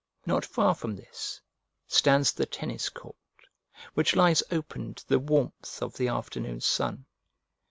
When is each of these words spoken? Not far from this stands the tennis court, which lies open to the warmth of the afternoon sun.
Not 0.25 0.43
far 0.45 0.73
from 0.73 0.95
this 0.95 1.39
stands 1.87 2.31
the 2.31 2.47
tennis 2.47 2.89
court, 2.89 3.15
which 3.93 4.15
lies 4.15 4.41
open 4.49 4.95
to 4.95 5.07
the 5.07 5.19
warmth 5.19 5.79
of 5.79 5.95
the 5.95 6.07
afternoon 6.07 6.59
sun. 6.61 7.05